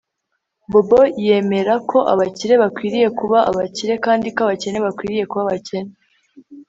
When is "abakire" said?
2.13-2.53, 3.49-3.93